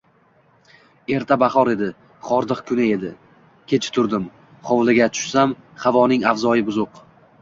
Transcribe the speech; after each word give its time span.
Erta 1.17 1.35
bahor 1.43 1.69
edi. 1.73 1.89
Hordiq 2.29 2.63
kuni 2.71 2.87
edi. 2.95 3.11
Kech 3.73 3.91
turdim. 3.99 4.25
Hovliga 4.71 5.09
tushsam, 5.19 5.55
havoning 5.85 6.27
avzoyi 6.33 6.67
buzuq. 6.73 7.05